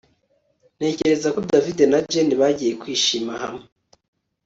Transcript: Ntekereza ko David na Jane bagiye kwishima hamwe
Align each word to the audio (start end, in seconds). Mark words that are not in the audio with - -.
Ntekereza 0.77 1.27
ko 1.35 1.39
David 1.51 1.79
na 1.91 1.99
Jane 2.09 2.35
bagiye 2.41 2.71
kwishima 2.81 3.31
hamwe 3.43 3.65